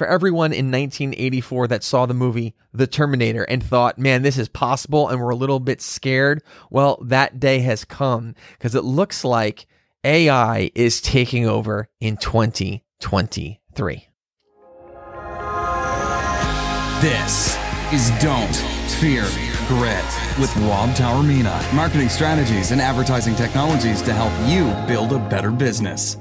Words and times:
For 0.00 0.06
everyone 0.06 0.54
in 0.54 0.70
1984 0.70 1.66
that 1.66 1.84
saw 1.84 2.06
the 2.06 2.14
movie 2.14 2.54
The 2.72 2.86
Terminator 2.86 3.42
and 3.42 3.62
thought, 3.62 3.98
man, 3.98 4.22
this 4.22 4.38
is 4.38 4.48
possible, 4.48 5.10
and 5.10 5.20
we're 5.20 5.28
a 5.28 5.36
little 5.36 5.60
bit 5.60 5.82
scared, 5.82 6.42
well, 6.70 6.96
that 7.02 7.38
day 7.38 7.58
has 7.58 7.84
come 7.84 8.34
because 8.52 8.74
it 8.74 8.82
looks 8.82 9.26
like 9.26 9.66
AI 10.02 10.70
is 10.74 11.02
taking 11.02 11.46
over 11.46 11.90
in 12.00 12.16
2023. 12.16 14.08
This 17.02 17.58
is 17.92 18.10
Don't 18.22 18.56
Fear 19.00 19.26
Grit 19.68 20.02
with 20.38 20.56
Rob 20.66 20.88
Taormina. 20.96 21.74
Marketing 21.74 22.08
strategies 22.08 22.70
and 22.70 22.80
advertising 22.80 23.34
technologies 23.34 24.00
to 24.00 24.14
help 24.14 24.32
you 24.48 24.64
build 24.88 25.12
a 25.12 25.18
better 25.28 25.50
business. 25.50 26.16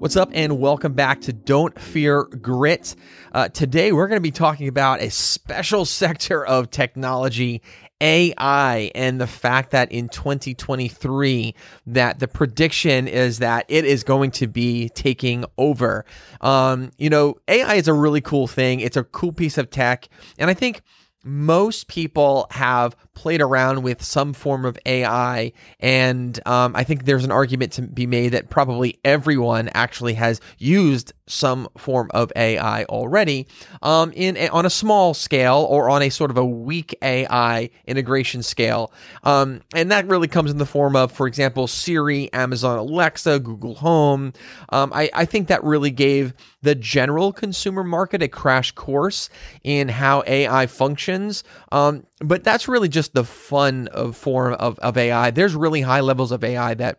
What's 0.00 0.16
up, 0.16 0.30
and 0.32 0.58
welcome 0.58 0.94
back 0.94 1.20
to 1.20 1.32
Don't 1.34 1.78
Fear 1.78 2.22
Grit. 2.22 2.96
Uh, 3.32 3.50
today, 3.50 3.92
we're 3.92 4.08
going 4.08 4.16
to 4.16 4.22
be 4.22 4.30
talking 4.30 4.66
about 4.66 5.02
a 5.02 5.10
special 5.10 5.84
sector 5.84 6.42
of 6.42 6.70
technology, 6.70 7.60
AI, 8.00 8.90
and 8.94 9.20
the 9.20 9.26
fact 9.26 9.72
that 9.72 9.92
in 9.92 10.08
2023, 10.08 11.54
that 11.88 12.18
the 12.18 12.28
prediction 12.28 13.08
is 13.08 13.40
that 13.40 13.66
it 13.68 13.84
is 13.84 14.02
going 14.02 14.30
to 14.30 14.46
be 14.46 14.88
taking 14.88 15.44
over. 15.58 16.06
Um, 16.40 16.92
you 16.96 17.10
know, 17.10 17.36
AI 17.46 17.74
is 17.74 17.86
a 17.86 17.92
really 17.92 18.22
cool 18.22 18.46
thing. 18.46 18.80
It's 18.80 18.96
a 18.96 19.04
cool 19.04 19.32
piece 19.32 19.58
of 19.58 19.68
tech, 19.68 20.08
and 20.38 20.48
I 20.48 20.54
think 20.54 20.80
most 21.24 21.88
people 21.88 22.46
have 22.50 22.96
played 23.14 23.40
around 23.40 23.82
with 23.82 24.02
some 24.02 24.32
form 24.32 24.64
of 24.64 24.78
AI, 24.86 25.52
and 25.78 26.40
um, 26.46 26.74
I 26.74 26.84
think 26.84 27.04
there's 27.04 27.24
an 27.24 27.30
argument 27.30 27.72
to 27.72 27.82
be 27.82 28.06
made 28.06 28.30
that 28.30 28.50
probably 28.50 28.98
everyone 29.04 29.68
actually 29.74 30.14
has 30.14 30.40
used 30.58 31.12
some 31.30 31.68
form 31.78 32.10
of 32.12 32.32
AI 32.36 32.84
already, 32.84 33.46
um, 33.82 34.12
in 34.14 34.36
a, 34.36 34.48
on 34.48 34.66
a 34.66 34.70
small 34.70 35.14
scale 35.14 35.66
or 35.68 35.88
on 35.88 36.02
a 36.02 36.10
sort 36.10 36.30
of 36.30 36.36
a 36.36 36.44
weak 36.44 36.96
AI 37.02 37.70
integration 37.86 38.42
scale, 38.42 38.92
um, 39.24 39.62
and 39.74 39.90
that 39.90 40.06
really 40.06 40.28
comes 40.28 40.50
in 40.50 40.58
the 40.58 40.66
form 40.66 40.96
of, 40.96 41.12
for 41.12 41.26
example, 41.26 41.66
Siri, 41.66 42.32
Amazon 42.32 42.78
Alexa, 42.78 43.40
Google 43.40 43.76
Home. 43.76 44.32
Um, 44.70 44.92
I, 44.94 45.10
I 45.14 45.24
think 45.24 45.48
that 45.48 45.62
really 45.64 45.90
gave 45.90 46.34
the 46.62 46.74
general 46.74 47.32
consumer 47.32 47.84
market 47.84 48.22
a 48.22 48.28
crash 48.28 48.72
course 48.72 49.30
in 49.62 49.88
how 49.88 50.22
AI 50.26 50.66
functions. 50.66 51.44
Um, 51.72 52.06
but 52.20 52.44
that's 52.44 52.68
really 52.68 52.88
just 52.88 53.14
the 53.14 53.24
fun 53.24 53.88
of 53.88 54.16
form 54.16 54.54
of, 54.54 54.78
of 54.80 54.96
AI. 54.96 55.30
There's 55.30 55.54
really 55.54 55.80
high 55.82 56.00
levels 56.00 56.32
of 56.32 56.44
AI 56.44 56.74
that 56.74 56.98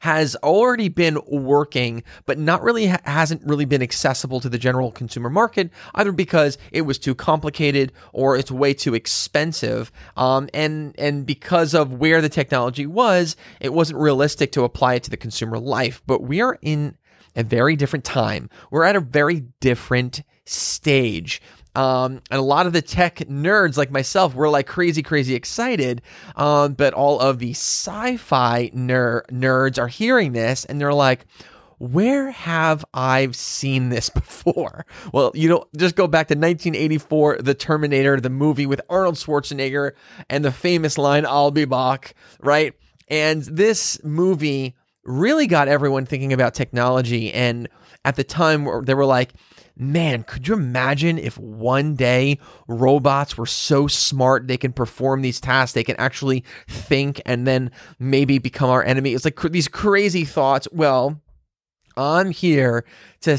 has 0.00 0.36
already 0.36 0.88
been 0.88 1.18
working, 1.26 2.02
but 2.26 2.38
not 2.38 2.62
really 2.62 2.86
ha- 2.86 3.00
hasn't 3.04 3.42
really 3.44 3.64
been 3.64 3.82
accessible 3.82 4.40
to 4.40 4.48
the 4.48 4.58
general 4.58 4.90
consumer 4.92 5.30
market, 5.30 5.70
either 5.94 6.12
because 6.12 6.58
it 6.72 6.82
was 6.82 6.98
too 6.98 7.14
complicated 7.14 7.92
or 8.12 8.36
it's 8.36 8.50
way 8.50 8.74
too 8.74 8.94
expensive, 8.94 9.90
um, 10.16 10.48
and 10.54 10.94
and 10.98 11.26
because 11.26 11.74
of 11.74 11.94
where 11.94 12.20
the 12.20 12.28
technology 12.28 12.86
was, 12.86 13.36
it 13.60 13.72
wasn't 13.72 13.98
realistic 13.98 14.52
to 14.52 14.64
apply 14.64 14.94
it 14.94 15.02
to 15.04 15.10
the 15.10 15.16
consumer 15.16 15.58
life. 15.58 16.02
But 16.06 16.22
we 16.22 16.40
are 16.40 16.58
in 16.62 16.96
a 17.36 17.44
very 17.44 17.76
different 17.76 18.04
time. 18.04 18.50
We're 18.70 18.84
at 18.84 18.96
a 18.96 19.00
very 19.00 19.40
different 19.60 20.22
stage. 20.44 21.40
Um, 21.74 22.20
and 22.30 22.38
a 22.38 22.42
lot 22.42 22.66
of 22.66 22.72
the 22.72 22.82
tech 22.82 23.16
nerds 23.18 23.76
like 23.76 23.90
myself 23.90 24.34
were 24.34 24.48
like 24.48 24.66
crazy, 24.66 25.02
crazy 25.02 25.34
excited. 25.34 26.02
Um, 26.36 26.74
but 26.74 26.94
all 26.94 27.20
of 27.20 27.38
the 27.38 27.50
sci 27.50 28.16
fi 28.16 28.70
ner- 28.72 29.24
nerds 29.30 29.78
are 29.78 29.88
hearing 29.88 30.32
this 30.32 30.64
and 30.64 30.80
they're 30.80 30.94
like, 30.94 31.26
where 31.78 32.30
have 32.30 32.84
I 32.92 33.30
seen 33.32 33.88
this 33.88 34.08
before? 34.10 34.84
Well, 35.12 35.32
you 35.34 35.48
know, 35.48 35.64
just 35.76 35.96
go 35.96 36.06
back 36.06 36.28
to 36.28 36.34
1984, 36.34 37.38
The 37.40 37.54
Terminator, 37.54 38.20
the 38.20 38.30
movie 38.30 38.66
with 38.66 38.82
Arnold 38.88 39.14
Schwarzenegger 39.14 39.92
and 40.28 40.44
the 40.44 40.52
famous 40.52 40.98
line, 40.98 41.24
I'll 41.26 41.50
be 41.50 41.64
back, 41.64 42.14
right? 42.40 42.74
And 43.08 43.42
this 43.42 44.02
movie 44.04 44.76
really 45.04 45.46
got 45.46 45.68
everyone 45.68 46.04
thinking 46.06 46.32
about 46.32 46.54
technology. 46.54 47.32
And 47.32 47.68
at 48.04 48.16
the 48.16 48.24
time, 48.24 48.84
they 48.84 48.94
were 48.94 49.06
like, 49.06 49.32
man, 49.76 50.22
could 50.22 50.48
you 50.48 50.54
imagine 50.54 51.18
if 51.18 51.38
one 51.38 51.94
day 51.94 52.38
robots 52.68 53.36
were 53.36 53.46
so 53.46 53.86
smart 53.86 54.46
they 54.46 54.56
can 54.56 54.72
perform 54.72 55.22
these 55.22 55.40
tasks, 55.40 55.74
they 55.74 55.84
can 55.84 55.96
actually 55.96 56.44
think 56.68 57.20
and 57.26 57.46
then 57.46 57.70
maybe 57.98 58.38
become 58.38 58.70
our 58.70 58.84
enemy? 58.84 59.14
It's 59.14 59.24
like 59.24 59.36
cr- 59.36 59.48
these 59.48 59.68
crazy 59.68 60.24
thoughts. 60.24 60.68
Well, 60.72 61.20
I'm 61.96 62.30
here 62.30 62.84
to 63.22 63.38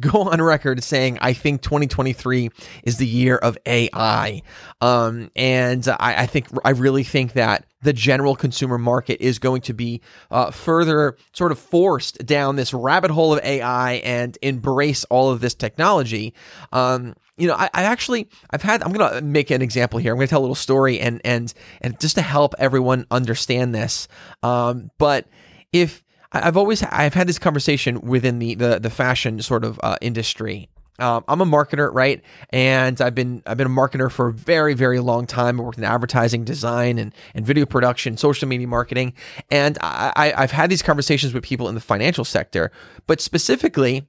go 0.00 0.22
on 0.22 0.42
record 0.42 0.82
saying 0.82 1.18
I 1.20 1.32
think 1.32 1.62
2023 1.62 2.50
is 2.84 2.98
the 2.98 3.06
year 3.06 3.36
of 3.36 3.56
AI. 3.66 4.42
Um, 4.80 5.30
and 5.36 5.86
I, 5.88 6.22
I, 6.22 6.26
think, 6.26 6.48
I 6.64 6.70
really 6.70 7.04
think 7.04 7.34
that 7.34 7.66
the 7.82 7.92
general 7.92 8.36
consumer 8.36 8.78
market 8.78 9.20
is 9.20 9.38
going 9.38 9.62
to 9.62 9.72
be 9.72 10.00
uh, 10.30 10.50
further 10.50 11.16
sort 11.32 11.52
of 11.52 11.58
forced 11.58 12.24
down 12.26 12.56
this 12.56 12.74
rabbit 12.74 13.10
hole 13.10 13.32
of 13.32 13.40
AI 13.44 13.94
and 13.94 14.36
embrace 14.42 15.04
all 15.04 15.30
of 15.30 15.40
this 15.40 15.54
technology. 15.54 16.34
Um, 16.72 17.14
you 17.38 17.46
know, 17.46 17.54
I, 17.54 17.70
I, 17.72 17.84
actually, 17.84 18.28
I've 18.50 18.62
had, 18.62 18.82
I'm 18.82 18.92
going 18.92 19.14
to 19.14 19.22
make 19.22 19.50
an 19.50 19.62
example 19.62 19.98
here. 19.98 20.12
I'm 20.12 20.18
going 20.18 20.26
to 20.26 20.30
tell 20.30 20.40
a 20.40 20.42
little 20.42 20.54
story 20.54 21.00
and, 21.00 21.22
and, 21.24 21.52
and 21.80 21.98
just 21.98 22.16
to 22.16 22.22
help 22.22 22.54
everyone 22.58 23.06
understand 23.10 23.74
this. 23.74 24.08
Um, 24.42 24.90
but 24.98 25.26
if, 25.72 26.04
I've 26.32 26.56
always 26.56 26.82
I've 26.82 27.14
had 27.14 27.26
this 27.26 27.38
conversation 27.38 28.00
within 28.00 28.38
the 28.38 28.54
the, 28.54 28.78
the 28.78 28.90
fashion 28.90 29.40
sort 29.42 29.64
of 29.64 29.80
uh, 29.82 29.96
industry. 30.00 30.68
Um, 30.98 31.24
I'm 31.28 31.40
a 31.40 31.46
marketer, 31.46 31.90
right? 31.92 32.22
And 32.50 33.00
I've 33.00 33.14
been 33.14 33.42
I've 33.46 33.56
been 33.56 33.66
a 33.66 33.70
marketer 33.70 34.10
for 34.10 34.28
a 34.28 34.32
very 34.32 34.74
very 34.74 35.00
long 35.00 35.26
time. 35.26 35.58
I 35.58 35.64
worked 35.64 35.78
in 35.78 35.84
advertising, 35.84 36.44
design, 36.44 36.98
and 36.98 37.14
and 37.34 37.46
video 37.46 37.66
production, 37.66 38.16
social 38.16 38.46
media 38.48 38.68
marketing, 38.68 39.14
and 39.50 39.78
I, 39.80 40.12
I 40.14 40.42
I've 40.42 40.52
had 40.52 40.70
these 40.70 40.82
conversations 40.82 41.32
with 41.32 41.42
people 41.42 41.68
in 41.68 41.74
the 41.74 41.80
financial 41.80 42.24
sector, 42.24 42.70
but 43.06 43.20
specifically 43.20 44.06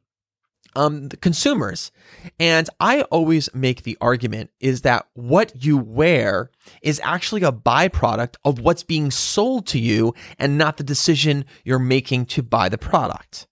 um, 0.75 1.09
consumers. 1.09 1.91
And 2.39 2.69
I 2.79 3.03
always 3.03 3.49
make 3.53 3.83
the 3.83 3.97
argument 4.01 4.51
is 4.59 4.81
that 4.81 5.07
what 5.13 5.63
you 5.63 5.77
wear 5.77 6.51
is 6.81 7.01
actually 7.03 7.43
a 7.43 7.51
byproduct 7.51 8.35
of 8.45 8.59
what's 8.59 8.83
being 8.83 9.11
sold 9.11 9.67
to 9.67 9.79
you 9.79 10.13
and 10.39 10.57
not 10.57 10.77
the 10.77 10.83
decision 10.83 11.45
you're 11.63 11.79
making 11.79 12.25
to 12.27 12.43
buy 12.43 12.69
the 12.69 12.77
product. 12.77 13.47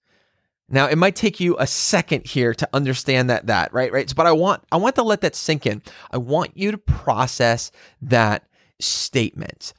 Now, 0.72 0.86
it 0.86 0.96
might 0.96 1.16
take 1.16 1.40
you 1.40 1.56
a 1.58 1.66
second 1.66 2.26
here 2.26 2.54
to 2.54 2.68
understand 2.72 3.28
that 3.28 3.48
that, 3.48 3.72
right? 3.72 3.92
Right. 3.92 4.12
But 4.14 4.26
I 4.26 4.32
want 4.32 4.62
I 4.70 4.76
want 4.76 4.94
to 4.94 5.02
let 5.02 5.20
that 5.22 5.34
sink 5.34 5.66
in. 5.66 5.82
I 6.12 6.18
want 6.18 6.56
you 6.56 6.70
to 6.70 6.78
process 6.78 7.72
that 8.02 8.44
statement. 8.78 9.72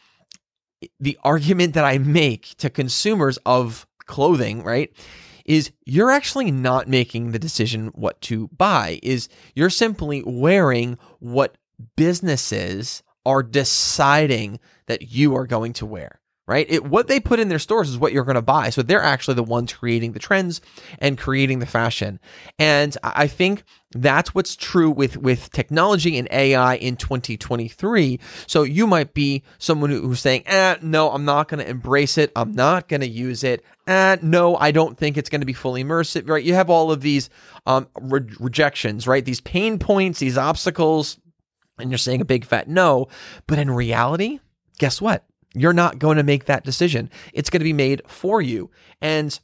The 1.00 1.18
argument 1.24 1.76
that 1.76 1.86
I 1.86 1.98
make 1.98 2.56
to 2.58 2.70
consumers 2.70 3.38
of 3.46 3.88
clothing, 4.06 4.64
right? 4.64 4.92
Is 5.52 5.70
you're 5.86 6.12
actually 6.12 6.50
not 6.50 6.88
making 6.88 7.32
the 7.32 7.40
decision 7.40 7.88
what 7.88 8.22
to 8.22 8.48
buy 8.58 8.98
is 9.04 9.28
you're 9.54 9.70
simply 9.70 10.24
wearing 10.26 10.98
what 11.20 11.58
businesses 11.98 13.04
are 13.26 13.44
deciding 13.44 14.62
that 14.86 15.12
you 15.12 15.36
are 15.36 15.46
going 15.46 15.74
to 15.74 15.86
wear 15.86 16.21
right? 16.52 16.66
It, 16.70 16.84
what 16.84 17.08
they 17.08 17.22
put 17.22 17.40
in 17.40 17.48
their 17.48 17.60
stores 17.60 17.90
is 17.90 17.98
what 17.98 18.12
you're 18.12 18.26
going 18.26 18.36
to 18.36 18.42
buy. 18.42 18.72
So 18.72 18.82
they're 18.82 19.02
actually 19.02 19.36
the 19.36 19.44
ones 19.44 19.72
creating 19.72 20.12
the 20.12 20.20
trends 20.20 20.60
and 21.00 21.18
creating 21.18 21.60
the 21.60 21.66
fashion. 21.66 22.20
And 22.60 22.98
I 23.04 23.28
think 23.28 23.64
that's 23.94 24.36
what's 24.36 24.58
true 24.58 24.92
with, 24.92 25.16
with 25.16 25.50
technology 25.52 26.18
and 26.18 26.28
AI 26.30 26.76
in 26.76 26.98
2023. 26.98 28.20
So 28.48 28.64
you 28.64 28.86
might 28.86 29.14
be 29.14 29.44
someone 29.60 29.92
who's 29.92 30.20
saying, 30.20 30.44
eh, 30.46 30.76
no, 30.82 31.12
I'm 31.12 31.24
not 31.24 31.48
going 31.48 31.64
to 31.64 31.70
embrace 31.70 32.18
it. 32.18 32.34
I'm 32.36 32.52
not 32.52 32.90
going 32.90 33.02
to 33.02 33.08
use 33.08 33.46
it. 33.46 33.64
Eh, 33.88 34.18
no, 34.22 34.58
I 34.58 34.72
don't 34.72 34.98
think 34.98 35.16
it's 35.16 35.30
going 35.30 35.42
to 35.42 35.48
be 35.48 35.54
fully 35.54 35.86
immersive, 35.86 36.28
right? 36.28 36.44
You 36.44 36.56
have 36.56 36.70
all 36.70 36.92
of 36.92 37.00
these 37.00 37.30
um, 37.66 37.88
re- 37.98 38.28
rejections, 38.42 39.08
right? 39.08 39.24
These 39.24 39.40
pain 39.40 39.80
points, 39.80 40.20
these 40.20 40.38
obstacles, 40.38 41.18
and 41.80 41.90
you're 41.90 41.98
saying 41.98 42.20
a 42.20 42.26
big 42.26 42.44
fat 42.44 42.68
no. 42.68 43.08
But 43.48 43.58
in 43.58 43.72
reality, 43.72 44.42
guess 44.80 45.00
what? 45.00 45.24
You're 45.54 45.74
not 45.74 46.00
going 46.00 46.18
to 46.18 46.24
make 46.24 46.46
that 46.46 46.64
decision. 46.64 47.10
It's 47.34 47.50
going 47.50 47.60
to 47.60 47.66
be 47.66 47.74
made 47.74 48.02
for 48.08 48.42
you. 48.42 48.70
And 49.02 49.38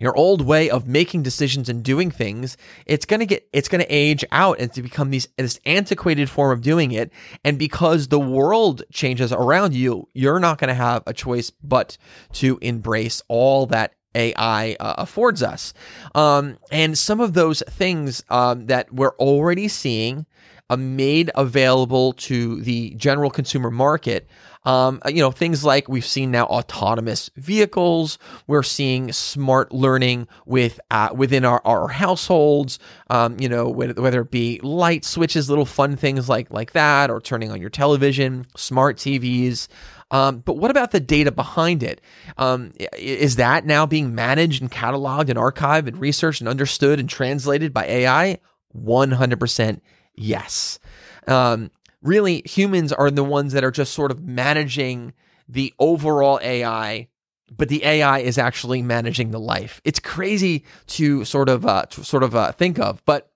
your 0.00 0.16
old 0.16 0.40
way 0.40 0.70
of 0.70 0.88
making 0.88 1.22
decisions 1.22 1.68
and 1.68 1.84
doing 1.84 2.10
things, 2.10 2.56
it's 2.86 3.04
going 3.04 3.20
to 3.20 3.26
get, 3.26 3.46
it's 3.52 3.68
going 3.68 3.82
to 3.82 3.94
age 3.94 4.24
out 4.32 4.58
and 4.58 4.72
to 4.72 4.82
become 4.82 5.10
these, 5.10 5.28
this 5.36 5.60
antiquated 5.66 6.28
form 6.30 6.52
of 6.52 6.62
doing 6.62 6.92
it. 6.92 7.12
And 7.44 7.58
because 7.58 8.08
the 8.08 8.18
world 8.18 8.82
changes 8.90 9.30
around 9.30 9.74
you, 9.74 10.08
you're 10.14 10.40
not 10.40 10.58
going 10.58 10.68
to 10.68 10.74
have 10.74 11.02
a 11.06 11.12
choice 11.12 11.50
but 11.62 11.98
to 12.32 12.58
embrace 12.62 13.22
all 13.28 13.66
that 13.66 13.94
AI 14.14 14.76
uh, 14.80 14.94
affords 14.98 15.42
us. 15.42 15.72
Um, 16.14 16.58
and 16.72 16.96
some 16.96 17.20
of 17.20 17.34
those 17.34 17.62
things 17.68 18.24
um, 18.30 18.66
that 18.66 18.92
we're 18.92 19.14
already 19.16 19.68
seeing 19.68 20.26
uh, 20.70 20.76
made 20.76 21.30
available 21.34 22.14
to 22.14 22.62
the 22.62 22.94
general 22.94 23.30
consumer 23.30 23.70
market 23.70 24.28
Um, 24.64 25.00
you 25.08 25.22
know, 25.22 25.30
things 25.30 25.64
like 25.64 25.88
we've 25.88 26.04
seen 26.04 26.30
now 26.30 26.46
autonomous 26.46 27.30
vehicles. 27.36 28.18
We're 28.46 28.62
seeing 28.62 29.12
smart 29.12 29.72
learning 29.72 30.28
with 30.44 30.78
uh, 30.90 31.10
within 31.14 31.44
our, 31.44 31.62
our 31.64 31.88
households. 31.88 32.78
Um, 33.08 33.38
you 33.40 33.48
know, 33.48 33.68
whether, 33.68 34.00
whether 34.00 34.20
it 34.20 34.30
be 34.30 34.60
light 34.62 35.04
switches, 35.04 35.48
little 35.48 35.64
fun 35.64 35.96
things 35.96 36.28
like 36.28 36.50
like 36.50 36.72
that, 36.72 37.10
or 37.10 37.20
turning 37.20 37.50
on 37.50 37.60
your 37.60 37.70
television, 37.70 38.46
smart 38.56 38.96
TVs. 38.98 39.68
Um, 40.10 40.38
but 40.40 40.56
what 40.56 40.70
about 40.70 40.90
the 40.90 41.00
data 41.00 41.30
behind 41.30 41.82
it? 41.82 42.00
Um, 42.36 42.72
is 42.98 43.36
that 43.36 43.64
now 43.64 43.86
being 43.86 44.14
managed 44.14 44.60
and 44.60 44.70
cataloged 44.70 45.28
and 45.28 45.38
archived 45.38 45.86
and 45.86 46.00
researched 46.00 46.40
and 46.40 46.48
understood 46.48 46.98
and 46.98 47.08
translated 47.08 47.72
by 47.72 47.86
AI? 47.86 48.38
100% 48.76 49.80
yes. 50.14 50.78
Um, 51.26 51.70
really, 52.02 52.42
humans 52.44 52.92
are 52.92 53.10
the 53.10 53.24
ones 53.24 53.52
that 53.52 53.64
are 53.64 53.70
just 53.70 53.92
sort 53.92 54.10
of 54.10 54.22
managing 54.22 55.12
the 55.48 55.74
overall 55.78 56.38
AI, 56.42 57.08
but 57.54 57.68
the 57.68 57.84
AI 57.84 58.20
is 58.20 58.38
actually 58.38 58.82
managing 58.82 59.30
the 59.30 59.40
life. 59.40 59.80
It's 59.84 59.98
crazy 59.98 60.64
to 60.88 61.24
sort 61.24 61.48
of 61.48 61.66
uh, 61.66 61.86
to 61.86 62.04
sort 62.04 62.22
of 62.22 62.34
uh, 62.34 62.52
think 62.52 62.78
of, 62.78 63.04
but 63.04 63.30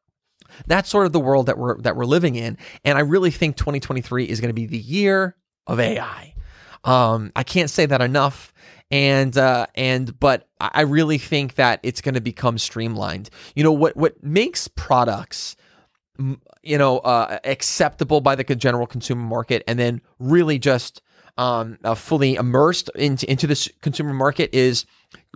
that's 0.67 0.89
sort 0.89 1.07
of 1.07 1.13
the 1.13 1.21
world 1.21 1.47
that 1.47 1.59
we're 1.59 1.81
that 1.83 1.97
we're 1.97 2.05
living 2.05 2.37
in. 2.37 2.57
And 2.85 2.97
I 2.97 3.03
really 3.03 3.31
think 3.31 3.57
2023 3.57 4.25
is 4.25 4.41
going 4.41 4.51
to 4.51 4.55
be 4.55 4.67
the 4.67 4.79
year 4.79 5.37
of 5.67 5.81
AI. 5.81 6.35
Um, 6.85 7.33
I 7.35 7.43
can't 7.43 7.71
say 7.71 7.87
that 7.87 8.03
enough. 8.03 8.53
And 8.91 9.37
uh, 9.37 9.67
and 9.75 10.19
but 10.21 10.47
I 10.61 10.83
really 10.83 11.19
think 11.19 11.55
that 11.55 11.81
it's 11.83 12.01
going 12.01 12.15
to 12.15 12.21
become 12.21 12.59
streamlined. 12.59 13.31
You 13.57 13.65
know 13.65 13.73
what 13.73 13.97
what 13.97 14.23
makes 14.23 14.69
products 14.69 15.57
you 16.63 16.79
know 16.79 16.99
uh, 16.99 17.39
acceptable 17.45 18.21
by 18.21 18.35
the 18.35 18.45
general 18.55 18.87
consumer 18.87 19.23
market 19.23 19.63
and 19.67 19.79
then 19.79 20.01
really 20.19 20.59
just 20.59 21.03
um, 21.37 21.79
uh, 21.83 21.95
fully 21.95 22.37
immersed 22.37 22.91
into, 22.95 23.29
into 23.31 23.47
this 23.47 23.69
consumer 23.81 24.13
market 24.13 24.55
is 24.55 24.87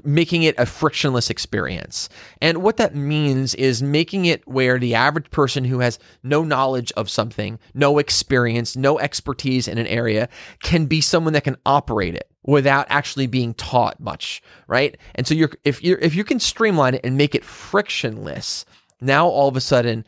making 0.05 0.45
it 0.45 0.55
a 0.59 0.67
frictionless 0.67 1.29
experience. 1.31 2.09
And 2.41 2.63
what 2.63 2.77
that 2.77 2.95
means 2.95 3.55
is 3.57 3.83
making 3.83 4.27
it 4.27 4.47
where 4.47 4.79
the 4.79 4.95
average 4.95 5.31
person 5.31 5.65
who 5.65 5.81
has 5.81 5.99
no 6.23 6.45
knowledge 6.45 6.93
of 6.93 7.11
something, 7.11 7.59
no 7.75 7.99
experience, 7.99 8.77
no 8.77 8.99
expertise 8.99 9.67
in 9.67 9.79
an 9.79 9.87
area 9.89 10.29
can 10.63 10.87
be 10.87 11.01
someone 11.01 11.33
that 11.33 11.45
can 11.45 11.57
operate 11.67 12.15
it 12.15 12.31
without 12.45 12.87
actually 12.89 13.27
being 13.27 13.55
taught 13.55 13.99
much, 13.99 14.41
right? 14.69 14.97
And 15.17 15.27
so 15.27 15.35
you're 15.35 15.51
if 15.65 15.83
you 15.83 15.99
if 16.01 16.15
you 16.15 16.25
can 16.25 16.39
streamline 16.39 16.95
it 16.95 17.01
and 17.05 17.17
make 17.17 17.35
it 17.35 17.45
frictionless, 17.45 18.65
now 19.01 19.27
all 19.27 19.49
of 19.49 19.57
a 19.57 19.61
sudden 19.61 20.05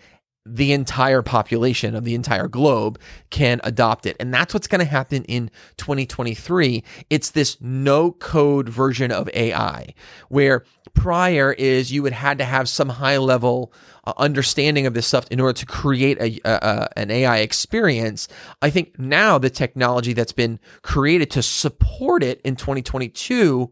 the 0.46 0.72
entire 0.72 1.22
population 1.22 1.94
of 1.94 2.04
the 2.04 2.14
entire 2.14 2.48
globe 2.48 2.98
can 3.28 3.60
adopt 3.62 4.06
it. 4.06 4.16
And 4.18 4.32
that's 4.32 4.54
what's 4.54 4.66
going 4.66 4.80
to 4.80 4.90
happen 4.90 5.24
in 5.24 5.50
2023. 5.76 6.82
It's 7.10 7.30
this 7.30 7.58
no 7.60 8.12
code 8.12 8.68
version 8.68 9.12
of 9.12 9.28
AI 9.34 9.94
where 10.28 10.64
prior 10.94 11.52
is 11.52 11.92
you 11.92 12.02
would 12.02 12.12
had 12.12 12.38
to 12.38 12.44
have 12.44 12.68
some 12.68 12.88
high 12.88 13.18
level 13.18 13.72
uh, 14.04 14.14
understanding 14.16 14.86
of 14.86 14.94
this 14.94 15.06
stuff 15.06 15.26
in 15.30 15.40
order 15.40 15.52
to 15.52 15.66
create 15.66 16.18
a, 16.20 16.98
an 16.98 17.10
AI 17.10 17.38
experience. 17.38 18.28
I 18.62 18.70
think 18.70 18.98
now 18.98 19.38
the 19.38 19.50
technology 19.50 20.14
that's 20.14 20.32
been 20.32 20.58
created 20.82 21.30
to 21.32 21.42
support 21.42 22.22
it 22.22 22.40
in 22.42 22.56
2022 22.56 23.70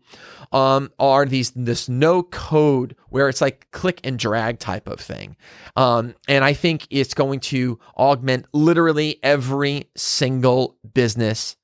um, 0.53 0.91
are 0.99 1.27
these 1.27 1.51
this 1.53 1.89
no 1.89 2.23
code 2.23 2.97
where 3.11 3.29
it's 3.29 3.41
like 3.41 3.71
click 3.71 4.01
and 4.05 4.19
drag 4.19 4.59
type 4.59 4.89
of 4.89 5.01
thing, 5.01 5.37
um, 5.77 6.15
and 6.27 6.45
I 6.45 6.55
think 6.59 6.87
it's 6.91 7.15
going 7.15 7.41
to 7.41 7.79
augment 7.97 8.47
literally 8.53 9.19
every 9.23 9.89
single 9.97 10.77
business 10.95 11.57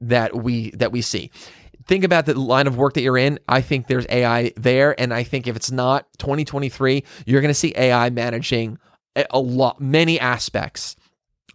that 0.00 0.36
we 0.36 0.70
that 0.70 0.92
we 0.92 1.00
see 1.00 1.30
think 1.86 2.04
about 2.04 2.26
the 2.26 2.38
line 2.38 2.66
of 2.66 2.76
work 2.76 2.94
that 2.94 3.02
you're 3.02 3.18
in. 3.18 3.38
I 3.48 3.60
think 3.60 3.86
there's 3.86 4.06
AI 4.08 4.52
there. 4.56 4.98
And 5.00 5.12
I 5.12 5.22
think 5.22 5.46
if 5.46 5.56
it's 5.56 5.70
not 5.70 6.06
2023, 6.18 7.04
you're 7.26 7.40
going 7.40 7.50
to 7.50 7.54
see 7.54 7.74
AI 7.76 8.10
managing 8.10 8.78
a 9.30 9.40
lot, 9.40 9.80
many 9.80 10.18
aspects 10.18 10.96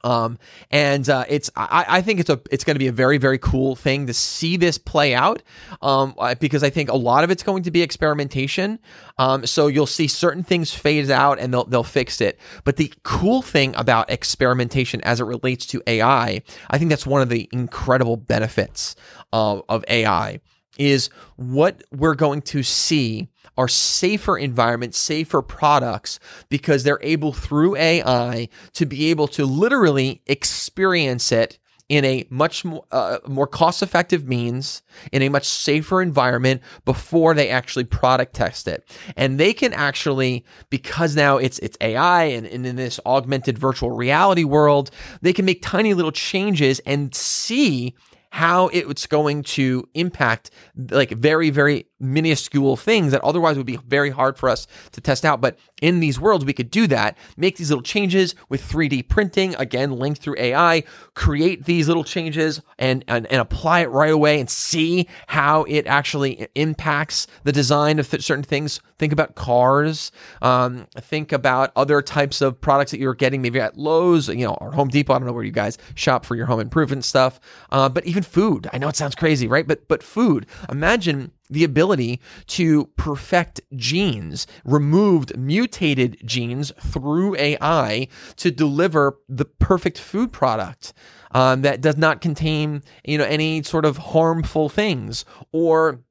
um, 0.08 0.40
and 0.72 1.10
uh, 1.10 1.26
it's 1.28 1.52
I, 1.58 1.86
I, 1.90 2.02
think 2.02 2.22
it's 2.22 2.30
a 2.30 2.40
it's 2.50 2.64
going 2.64 2.76
to 2.76 2.80
be 2.80 2.88
a 2.88 2.94
very 2.94 3.18
very 3.18 3.38
cool 3.38 3.76
thing 3.76 4.08
to 4.08 4.14
see 4.14 4.56
this 4.56 4.78
play 4.78 5.14
out 5.14 5.44
um, 5.82 6.16
because 6.40 6.64
I 6.64 6.70
think 6.70 6.90
a 6.90 6.96
lot 6.96 7.26
of 7.26 7.30
it's 7.30 7.44
going 7.44 7.64
to 7.64 7.72
be 7.72 7.82
experimentation. 7.82 8.80
Um, 9.18 9.46
so 9.46 9.68
you'll 9.68 9.86
see 9.86 10.08
certain 10.08 10.44
things 10.44 10.74
phase 10.74 11.10
out 11.10 11.40
and 11.40 11.54
they'll 11.54 11.66
they'll 11.66 11.84
fix 11.84 12.22
it. 12.22 12.40
But 12.64 12.78
the 12.78 12.94
cool 13.04 13.42
thing 13.42 13.76
about 13.76 14.10
experimentation 14.10 15.02
as 15.02 15.20
it 15.20 15.26
relates 15.26 15.66
to 15.68 15.84
AI, 15.86 16.42
I 16.70 16.78
think 16.78 16.90
that's 16.90 17.06
one 17.06 17.22
of 17.22 17.28
the 17.28 17.50
incredible 17.52 18.16
benefits 18.16 18.96
of, 19.34 19.64
of 19.68 19.84
AI 19.90 20.40
is 20.78 21.10
what 21.36 21.84
we're 21.92 22.16
going 22.16 22.44
to 22.44 22.64
see 22.64 23.28
are 23.58 23.68
safer 23.68 24.38
environments, 24.38 24.98
safer 24.98 25.42
products 25.42 26.20
because 26.50 26.84
they're 26.84 27.00
able 27.02 27.34
through 27.34 27.76
AI 27.76 28.50
to 28.74 28.86
be 28.86 29.10
able 29.10 29.28
to 29.30 29.46
literally 29.46 30.22
experience 30.28 31.32
it 31.32 31.60
in 31.90 32.04
a 32.04 32.26
much 32.30 32.66
more, 32.66 32.84
uh, 32.92 33.18
more 33.28 33.48
cost 33.48 33.82
effective 33.82 34.28
means 34.28 34.82
in 35.12 35.22
a 35.22 35.30
much 35.30 35.46
safer 35.48 36.02
environment 36.02 36.62
before 36.84 37.34
they 37.34 37.50
actually 37.50 37.86
product 37.86 38.34
test 38.34 38.68
it. 38.68 38.84
And 39.16 39.40
they 39.40 39.54
can 39.54 39.74
actually, 39.74 40.46
because 40.70 41.16
now 41.16 41.38
it's, 41.38 41.60
it's 41.60 41.78
AI 41.80 42.26
and, 42.26 42.46
and 42.46 42.66
in 42.66 42.76
this 42.76 43.00
augmented 43.06 43.58
virtual 43.58 43.92
reality 43.92 44.44
world, 44.44 44.92
they 45.22 45.32
can 45.32 45.46
make 45.46 45.62
tiny 45.62 45.94
little 45.94 46.12
changes 46.12 46.80
and 46.80 47.16
see 47.16 47.96
how 48.30 48.68
it's 48.68 49.08
going 49.08 49.42
to 49.42 49.88
impact 49.94 50.52
like 50.90 51.12
very, 51.12 51.50
very 51.50 51.86
minuscule 52.00 52.76
things 52.76 53.12
that 53.12 53.24
otherwise 53.24 53.58
would 53.58 53.66
be 53.66 53.78
very 53.88 54.10
hard 54.10 54.38
for 54.38 54.50
us 54.50 54.68
to 54.92 55.02
test 55.02 55.26
out. 55.26 55.42
But 55.42 55.58
in 55.82 56.00
these 56.00 56.20
worlds, 56.20 56.46
we 56.46 56.54
could 56.54 56.72
do 56.72 56.88
that, 56.88 57.18
make 57.36 57.58
these 57.58 57.70
little 57.70 57.84
changes 57.84 58.36
with 58.50 58.62
3D 58.62 59.08
printing, 59.08 59.56
again, 59.56 59.92
linked 59.92 60.22
through 60.22 60.36
AI, 60.38 60.84
create 61.14 61.66
these 61.66 61.88
little 61.88 62.04
changes 62.04 62.62
and, 62.80 63.04
and, 63.08 63.26
and 63.28 63.42
apply 63.42 63.82
it 63.82 63.90
right 63.90 64.12
away 64.12 64.40
and 64.40 64.50
see 64.50 65.08
how 65.28 65.64
it 65.64 65.86
actually 65.88 66.48
impacts 66.56 67.28
the 67.44 67.52
design 67.52 68.00
of 68.00 68.10
th- 68.10 68.24
certain 68.24 68.44
things. 68.44 68.80
Think 69.00 69.14
about 69.14 69.36
cars, 69.36 70.12
um, 70.42 70.88
think 70.96 71.32
about 71.32 71.72
other 71.76 72.02
types 72.02 72.42
of 72.42 72.60
products 72.60 72.92
that 72.92 73.00
you're 73.00 73.14
getting 73.14 73.42
maybe 73.42 73.60
at 73.60 73.78
Lowe's, 73.78 74.28
you 74.28 74.46
know, 74.46 74.56
or 74.56 74.72
Home 74.72 74.88
Depot. 74.88 75.14
I 75.14 75.20
don't 75.20 75.28
know 75.28 75.34
where 75.34 75.44
you 75.44 75.52
guys 75.52 75.78
shop 75.96 76.26
for 76.26 76.36
your 76.36 76.48
home 76.48 76.60
improvement 76.60 77.06
stuff, 77.06 77.40
uh, 77.72 77.90
but 77.90 78.06
even 78.06 78.24
food. 78.24 78.68
I 78.74 78.80
know 78.80 78.88
it 78.88 78.96
sounds 78.96 79.16
crazy, 79.16 79.48
right? 79.48 79.68
But, 79.68 79.88
but 79.88 80.02
food, 80.02 80.48
imagine 80.70 81.32
the 81.50 81.64
ability 81.64 82.20
to 82.48 82.86
perfect 82.96 83.62
genes, 83.76 84.48
removed 84.66 85.38
mutated 85.38 86.18
genes 86.26 86.72
through 86.80 87.36
AI 87.38 88.08
to 88.38 88.52
deliver 88.52 89.18
the 89.28 89.46
perfect 89.46 89.98
food 89.98 90.32
product 90.32 90.94
um, 91.32 91.62
that 91.62 91.82
does 91.82 91.98
not 91.98 92.22
contain, 92.22 92.84
you 93.06 93.18
know, 93.18 93.26
any 93.26 93.64
sort 93.64 93.86
of 93.86 93.98
harmful 93.98 94.70
things 94.70 95.26
or, 95.52 96.02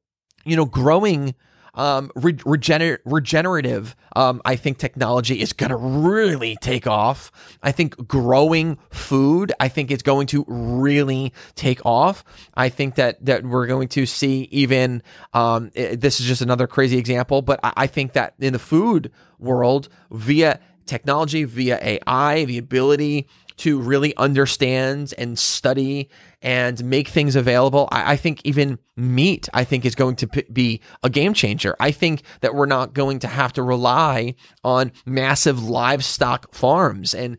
you 0.45 0.57
know, 0.57 0.65
growing 0.65 1.35
um, 1.77 2.11
re- 2.15 2.33
regener- 2.33 2.99
regenerative, 3.05 3.95
um, 4.15 4.43
I 4.45 4.57
think 4.57 4.79
technology 4.79 5.41
is 5.41 5.53
going 5.53 5.71
to 5.71 5.77
really 5.77 6.57
take 6.61 6.87
off. 6.87 7.31
I 7.63 7.73
think 7.73 8.09
growing 8.09 8.79
food, 8.91 9.53
I 9.61 9.69
think 9.69 9.91
it's 9.91 10.03
going 10.03 10.27
to 10.29 10.45
really 10.49 11.33
take 11.55 11.85
off. 11.85 12.25
I 12.55 12.69
think 12.69 12.97
that 12.97 13.25
that 13.25 13.45
we're 13.45 13.67
going 13.67 13.89
to 13.89 14.07
see 14.07 14.49
even 14.51 15.03
um, 15.35 15.71
it, 15.75 16.01
this 16.01 16.19
is 16.21 16.27
just 16.27 16.43
another 16.43 16.67
crazy 16.67 16.99
example, 16.99 17.43
but 17.43 17.61
I, 17.63 17.73
I 17.77 17.87
think 17.87 18.15
that 18.15 18.35
in 18.41 18.55
the 18.55 18.59
food 18.59 19.13
world, 19.39 19.89
via 20.11 20.61
technology, 20.87 21.45
via 21.45 21.79
AI, 21.83 22.45
the 22.45 22.59
ability 22.59 23.29
to 23.59 23.81
really 23.81 24.15
understand 24.17 25.15
and 25.17 25.39
study 25.39 26.11
and 26.43 26.85
make 26.85 27.09
things 27.09 27.35
available. 27.37 27.89
I, 27.91 28.13
I, 28.13 28.17
think 28.17 28.43
even 28.45 28.79
meat, 28.97 29.49
I 29.55 29.65
think, 29.65 29.87
is 29.87 29.95
going 29.95 30.17
to 30.17 30.27
p- 30.27 30.45
be 30.53 30.81
a 31.03 31.09
game 31.09 31.33
changer. 31.33 31.75
I 31.81 31.91
think 31.91 32.23
that 32.41 32.55
we're 32.55 32.67
not 32.67 32.93
going 32.93 33.19
to 33.21 33.29
have 33.29 33.55
to 33.55 33.63
rely 33.63 34.35
on 34.63 34.93
massive 35.07 35.65
livestock 35.65 36.55
farms 36.55 37.15
and 37.15 37.39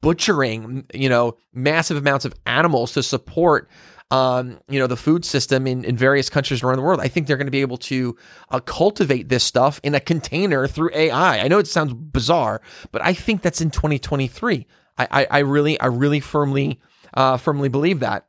butchering, 0.00 0.86
you 0.94 1.08
know, 1.08 1.36
massive 1.52 1.96
amounts 1.96 2.24
of 2.24 2.34
animals 2.46 2.92
to 2.92 3.02
support. 3.02 3.68
Um, 4.12 4.60
you 4.68 4.78
know, 4.78 4.86
the 4.86 4.96
food 4.96 5.24
system 5.24 5.66
in, 5.66 5.84
in 5.84 5.96
various 5.96 6.30
countries 6.30 6.62
around 6.62 6.76
the 6.76 6.82
world. 6.82 7.00
I 7.00 7.08
think 7.08 7.26
they're 7.26 7.36
going 7.36 7.48
to 7.48 7.50
be 7.50 7.62
able 7.62 7.78
to 7.78 8.16
uh, 8.50 8.60
cultivate 8.60 9.28
this 9.28 9.42
stuff 9.42 9.80
in 9.82 9.96
a 9.96 10.00
container 10.00 10.68
through 10.68 10.90
AI. 10.94 11.40
I 11.40 11.48
know 11.48 11.58
it 11.58 11.66
sounds 11.66 11.92
bizarre, 11.92 12.62
but 12.92 13.02
I 13.02 13.14
think 13.14 13.42
that's 13.42 13.60
in 13.60 13.72
2023. 13.72 14.64
I, 14.96 15.08
I, 15.10 15.26
I 15.28 15.38
really, 15.40 15.80
I 15.80 15.86
really 15.86 16.20
firmly, 16.20 16.80
uh, 17.14 17.36
firmly 17.36 17.68
believe 17.68 17.98
that. 17.98 18.26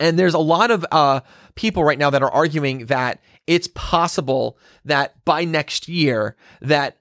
And 0.00 0.18
there's 0.18 0.34
a 0.34 0.38
lot 0.38 0.70
of 0.70 0.84
uh, 0.92 1.20
people 1.54 1.84
right 1.84 1.98
now 1.98 2.10
that 2.10 2.22
are 2.22 2.30
arguing 2.30 2.86
that 2.86 3.20
it's 3.46 3.68
possible 3.74 4.58
that 4.84 5.24
by 5.24 5.44
next 5.44 5.88
year 5.88 6.36
that 6.60 6.98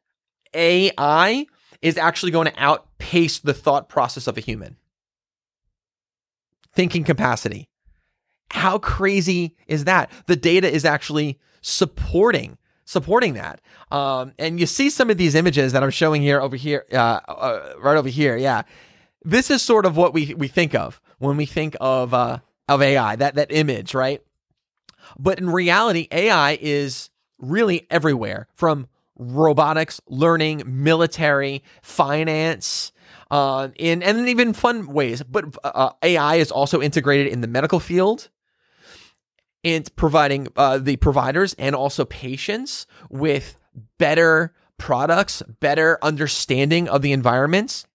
AI 0.54 1.46
is 1.82 1.98
actually 1.98 2.32
going 2.32 2.48
to 2.48 2.54
outpace 2.58 3.40
the 3.40 3.54
thought 3.54 3.90
process 3.90 4.28
of 4.28 4.38
a 4.38 4.42
human. 4.42 4.78
Thinking 6.74 7.04
capacity. 7.04 7.70
How 8.51 8.77
crazy 8.77 9.56
is 9.68 9.86
that? 9.86 10.10
The 10.27 10.36
data 10.36 10.72
is 10.72 10.86
actually 10.86 11.39
supporting 11.62 12.58
supporting 12.88 13.34
that. 13.34 13.60
Um, 13.92 14.34
and 14.39 14.60
you 14.60 14.66
see 14.66 14.89
some 14.89 15.10
of 15.10 15.18
these 15.18 15.36
images 15.36 15.74
that 15.74 15.84
I'm 15.84 15.92
showing 15.92 16.22
here 16.22 16.39
over 16.42 16.56
here, 16.56 16.86
uh, 16.92 17.20
uh, 17.27 17.74
right 17.80 17.98
over 17.98 18.10
here. 18.10 18.38
Yeah, 18.38 18.63
this 19.24 19.51
is 19.51 19.62
sort 19.62 19.86
of 19.86 19.96
what 19.96 20.13
we 20.13 20.34
we 20.34 20.48
think 20.48 20.74
of 20.74 21.00
when 21.20 21.38
we 21.38 21.46
think 21.46 21.75
of 21.80 22.13
uh, 22.13 22.39
of 22.68 22.82
AI. 22.82 23.16
That 23.18 23.36
that 23.36 23.51
image, 23.51 23.94
right? 23.94 24.24
But 25.20 25.38
in 25.38 25.50
reality, 25.50 26.08
AI 26.12 26.58
is 26.60 27.10
really 27.38 27.86
everywhere 27.89 28.48
from 28.54 28.88
robotics, 29.16 30.01
learning, 30.08 30.63
military, 30.66 31.63
finance, 31.82 32.92
uh, 33.32 33.70
in 33.75 34.01
and 34.01 34.27
even 34.30 34.54
fun 34.54 34.88
ways. 34.88 35.24
But 35.24 35.56
uh, 35.63 35.92
AI 36.01 36.36
is 36.36 36.51
also 36.51 36.82
integrated 36.82 37.27
in 37.32 37.42
the 37.42 37.48
medical 37.48 37.80
field 37.80 38.30
and 39.64 39.94
providing 39.96 40.48
uh, 40.56 40.78
the 40.78 40.96
providers 40.98 41.56
and 41.58 41.76
also 41.76 42.06
patients 42.06 42.86
with 43.10 43.58
better 43.98 44.54
products, 44.78 45.42
better 45.60 45.98
understanding 46.02 46.88
of 46.88 47.02
the 47.02 47.12
environments. 47.12 47.86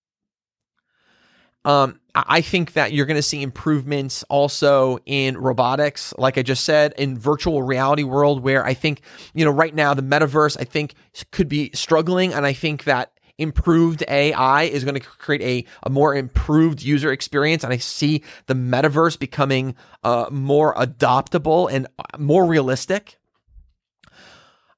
Um, 1.65 2.01
I 2.15 2.41
think 2.41 2.73
that 2.73 2.93
you're 2.93 3.07
going 3.07 3.19
to 3.19 3.23
see 3.23 3.41
improvements 3.41 4.25
also 4.25 4.99
in 5.07 5.39
robotics, 5.39 6.13
like 6.19 6.37
I 6.37 6.43
just 6.43 6.65
said, 6.65 6.93
in 6.99 7.17
virtual 7.17 7.63
reality 7.63 8.03
world, 8.03 8.43
where 8.43 8.67
I 8.67 8.75
think, 8.75 9.03
you 9.33 9.45
know, 9.45 9.51
right 9.51 9.75
now 9.75 9.95
the 9.95 10.03
metaverse, 10.03 10.57
I 10.61 10.65
think 10.65 10.95
could 11.31 11.49
be 11.49 11.71
struggling. 11.73 12.35
And 12.35 12.45
I 12.45 12.53
think 12.53 12.85
that 12.85 13.12
improved 13.39 14.05
AI 14.09 14.65
is 14.65 14.85
going 14.85 14.95
to 14.95 15.01
create 15.01 15.43
a, 15.43 15.87
a 15.87 15.91
more 15.91 16.15
improved 16.15 16.83
user 16.83 17.11
experience. 17.13 17.65
And 17.65 17.73
I 17.73 17.79
see 17.79 18.23
the 18.47 18.55
metaverse 18.55 19.19
becoming 19.19 19.75
uh, 20.05 20.27
more 20.31 20.75
adoptable 20.75 21.71
and 21.71 21.87
more 22.19 22.47
realistic. 22.47 23.19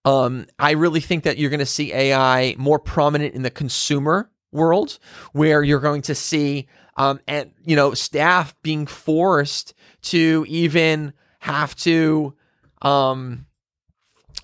Um, 0.05 0.47
I 0.59 0.73
really 0.73 1.01
think 1.01 1.25
that 1.25 1.39
you're 1.39 1.51
going 1.51 1.61
to 1.61 1.67
see 1.67 1.93
AI 1.93 2.55
more 2.59 2.79
prominent 2.79 3.35
in 3.35 3.43
the 3.43 3.51
consumer 3.51 4.31
world, 4.53 4.99
where 5.33 5.63
you're 5.63 5.81
going 5.81 6.03
to 6.03 6.15
see 6.15 6.69
um, 6.97 7.21
and 7.27 7.51
you 7.65 7.75
know 7.75 7.95
staff 7.95 8.55
being 8.63 8.87
forced 8.87 9.75
to 10.03 10.45
even 10.49 11.13
have 11.41 11.75
to 11.77 12.35
um, 12.83 13.47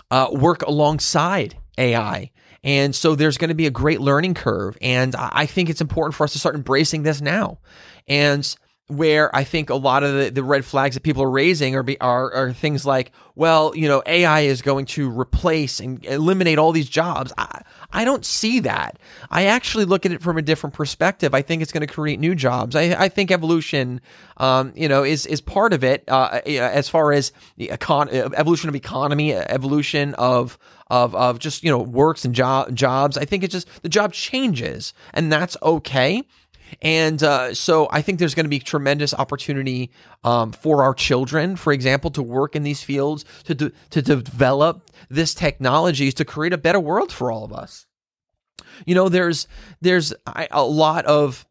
uh, 0.09 0.29
work 0.31 0.63
alongside 0.63 1.57
AI. 1.77 2.31
And 2.63 2.95
so 2.95 3.15
there's 3.15 3.37
going 3.37 3.49
to 3.49 3.55
be 3.55 3.65
a 3.65 3.71
great 3.71 4.01
learning 4.01 4.35
curve. 4.35 4.77
And 4.81 5.15
I 5.15 5.45
think 5.45 5.69
it's 5.69 5.81
important 5.81 6.15
for 6.15 6.23
us 6.23 6.33
to 6.33 6.39
start 6.39 6.55
embracing 6.55 7.03
this 7.03 7.21
now. 7.21 7.59
And 8.07 8.55
where 8.91 9.33
I 9.33 9.43
think 9.45 9.69
a 9.69 9.75
lot 9.75 10.03
of 10.03 10.13
the, 10.13 10.29
the 10.29 10.43
red 10.43 10.65
flags 10.65 10.95
that 10.95 11.01
people 11.01 11.23
are 11.23 11.29
raising 11.29 11.75
are, 11.75 11.83
be, 11.83 11.99
are, 12.01 12.31
are 12.33 12.53
things 12.53 12.85
like, 12.85 13.11
well, 13.35 13.71
you 13.75 13.87
know, 13.87 14.03
AI 14.05 14.41
is 14.41 14.61
going 14.61 14.85
to 14.87 15.09
replace 15.09 15.79
and 15.79 16.03
eliminate 16.05 16.57
all 16.57 16.73
these 16.73 16.89
jobs. 16.89 17.31
I, 17.37 17.61
I 17.93 18.03
don't 18.03 18.25
see 18.25 18.59
that. 18.61 18.99
I 19.29 19.45
actually 19.45 19.85
look 19.85 20.05
at 20.05 20.11
it 20.11 20.21
from 20.21 20.37
a 20.37 20.41
different 20.41 20.73
perspective. 20.73 21.33
I 21.33 21.41
think 21.41 21.61
it's 21.61 21.71
going 21.71 21.87
to 21.87 21.93
create 21.93 22.19
new 22.19 22.35
jobs. 22.35 22.75
I, 22.75 23.03
I 23.05 23.09
think 23.09 23.31
evolution, 23.31 24.01
um, 24.37 24.73
you 24.75 24.89
know, 24.89 25.03
is 25.03 25.25
is 25.25 25.39
part 25.39 25.71
of 25.71 25.83
it 25.83 26.03
uh, 26.09 26.41
as 26.45 26.89
far 26.89 27.13
as 27.13 27.31
the 27.57 27.69
econ- 27.69 28.11
evolution 28.35 28.67
of 28.67 28.75
economy, 28.75 29.33
evolution 29.33 30.13
of 30.15 30.57
of 30.91 31.15
of 31.15 31.39
just 31.39 31.63
you 31.63 31.71
know 31.71 31.79
works 31.79 32.25
and 32.25 32.35
job 32.35 32.75
jobs. 32.75 33.17
I 33.17 33.23
think 33.23 33.43
it's 33.43 33.53
just 33.53 33.67
the 33.81 33.89
job 33.89 34.11
changes, 34.11 34.93
and 35.13 35.31
that's 35.31 35.55
okay. 35.63 36.23
And 36.81 37.21
uh, 37.21 37.53
so 37.53 37.87
I 37.91 38.01
think 38.01 38.19
there's 38.19 38.35
going 38.35 38.45
to 38.45 38.49
be 38.49 38.59
tremendous 38.59 39.13
opportunity 39.13 39.91
um, 40.23 40.51
for 40.51 40.83
our 40.83 40.93
children, 40.93 41.55
for 41.55 41.73
example, 41.73 42.11
to 42.11 42.23
work 42.23 42.55
in 42.55 42.63
these 42.63 42.83
fields, 42.83 43.25
to, 43.45 43.55
de- 43.55 43.71
to 43.91 44.01
develop 44.01 44.89
this 45.09 45.33
technologies 45.33 46.13
to 46.15 46.25
create 46.25 46.53
a 46.53 46.57
better 46.57 46.79
world 46.79 47.11
for 47.11 47.31
all 47.31 47.43
of 47.43 47.53
us. 47.53 47.85
You 48.85 48.95
know, 48.95 49.09
there's 49.09 49.47
there's 49.81 50.13
a 50.25 50.63
lot 50.63 51.05
of 51.05 51.45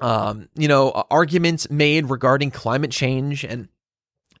um, 0.00 0.48
you 0.54 0.68
know 0.68 0.90
arguments 1.10 1.70
made 1.70 2.08
regarding 2.08 2.50
climate 2.50 2.90
change 2.90 3.44
and 3.44 3.68